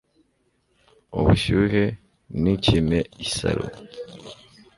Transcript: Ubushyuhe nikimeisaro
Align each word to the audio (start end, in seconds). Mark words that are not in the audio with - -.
Ubushyuhe 1.17 1.83
nikimeisaro 2.41 3.65